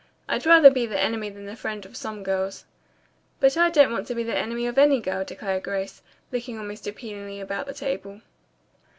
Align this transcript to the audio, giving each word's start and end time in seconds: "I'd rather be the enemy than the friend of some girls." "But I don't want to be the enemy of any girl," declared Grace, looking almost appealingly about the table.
"I'd 0.27 0.47
rather 0.47 0.71
be 0.71 0.87
the 0.87 0.99
enemy 0.99 1.29
than 1.29 1.45
the 1.45 1.55
friend 1.55 1.85
of 1.85 1.95
some 1.95 2.23
girls." 2.23 2.65
"But 3.39 3.55
I 3.55 3.69
don't 3.69 3.91
want 3.91 4.07
to 4.07 4.15
be 4.15 4.23
the 4.23 4.35
enemy 4.35 4.65
of 4.65 4.79
any 4.79 4.99
girl," 4.99 5.23
declared 5.23 5.61
Grace, 5.61 6.01
looking 6.31 6.57
almost 6.57 6.87
appealingly 6.87 7.39
about 7.39 7.67
the 7.67 7.73
table. 7.75 8.21